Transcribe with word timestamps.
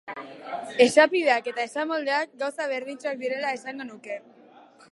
Esapideak 0.85 1.49
eta 1.51 1.65
esamoldeak 1.69 2.33
gauza 2.45 2.67
berdintsuak 2.73 3.21
direla 3.25 3.53
esango 3.59 3.87
nuke. 3.91 4.21